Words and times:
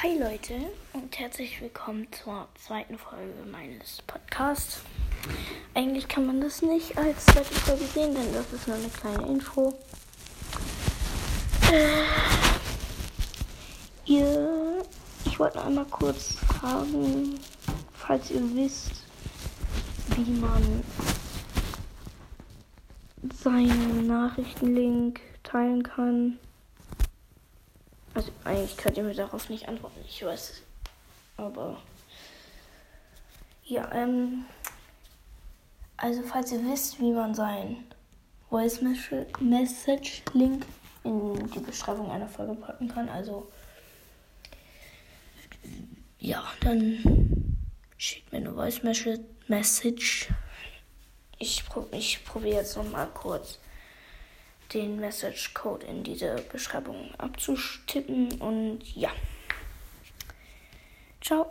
Hi 0.00 0.16
Leute 0.16 0.54
und 0.92 1.18
herzlich 1.18 1.60
willkommen 1.60 2.06
zur 2.12 2.46
zweiten 2.54 2.96
Folge 2.98 3.34
meines 3.50 4.00
Podcasts. 4.06 4.82
Eigentlich 5.74 6.06
kann 6.06 6.24
man 6.24 6.40
das 6.40 6.62
nicht 6.62 6.96
als 6.96 7.26
zweite 7.26 7.52
Folge 7.52 7.84
sehen, 7.84 8.14
denn 8.14 8.32
das 8.32 8.52
ist 8.52 8.68
nur 8.68 8.76
eine 8.76 8.88
kleine 8.90 9.26
Info. 9.26 9.76
Äh, 11.72 12.04
ihr, 14.04 14.84
ich 15.24 15.36
wollte 15.40 15.60
einmal 15.64 15.86
kurz 15.86 16.36
fragen, 16.46 17.40
falls 17.94 18.30
ihr 18.30 18.54
wisst, 18.54 19.02
wie 20.14 20.30
man 20.30 20.84
seinen 23.34 24.06
Nachrichtenlink 24.06 25.18
teilen 25.42 25.82
kann. 25.82 26.38
Also 28.18 28.32
eigentlich 28.42 28.76
könnt 28.76 28.96
ihr 28.96 29.04
mir 29.04 29.14
darauf 29.14 29.48
nicht 29.48 29.68
antworten, 29.68 30.00
ich 30.04 30.24
weiß 30.24 30.50
es. 30.50 30.62
Aber 31.36 31.80
ja, 33.64 33.88
ähm. 33.92 34.44
Also 35.96 36.24
falls 36.24 36.50
ihr 36.50 36.64
wisst, 36.64 36.98
wie 36.98 37.12
man 37.12 37.32
seinen 37.36 37.86
Voice 38.50 38.80
Message 39.38 40.22
Link 40.32 40.66
in 41.04 41.48
die 41.50 41.60
Beschreibung 41.60 42.10
einer 42.10 42.26
Folge 42.26 42.54
packen 42.54 42.88
kann, 42.88 43.08
also 43.08 43.48
ja, 46.18 46.42
dann 46.60 47.56
schickt 47.98 48.32
mir 48.32 48.38
eine 48.38 48.52
Voice 48.52 48.82
Message. 48.82 50.28
Ich, 51.38 51.62
ich 51.92 52.24
probiere 52.24 52.56
jetzt 52.56 52.76
noch 52.76 52.90
mal 52.90 53.06
kurz 53.06 53.60
den 54.72 55.00
Message 55.00 55.54
Code 55.54 55.86
in 55.86 56.02
diese 56.02 56.36
Beschreibung 56.52 57.14
abzustippen 57.18 58.40
und 58.40 58.80
ja. 58.94 59.10
Ciao. 61.20 61.50